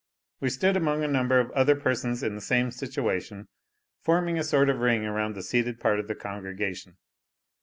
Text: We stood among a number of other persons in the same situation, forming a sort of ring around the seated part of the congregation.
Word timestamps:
We 0.39 0.49
stood 0.49 0.75
among 0.75 1.03
a 1.03 1.07
number 1.07 1.39
of 1.39 1.51
other 1.51 1.75
persons 1.75 2.23
in 2.23 2.33
the 2.33 2.41
same 2.41 2.71
situation, 2.71 3.47
forming 4.01 4.39
a 4.39 4.43
sort 4.43 4.67
of 4.67 4.79
ring 4.79 5.05
around 5.05 5.35
the 5.35 5.43
seated 5.43 5.79
part 5.79 5.99
of 5.99 6.07
the 6.07 6.15
congregation. 6.15 6.97